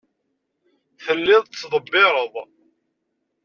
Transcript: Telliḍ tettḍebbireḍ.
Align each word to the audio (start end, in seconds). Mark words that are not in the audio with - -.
Telliḍ 1.05 1.43
tettḍebbireḍ. 1.45 2.33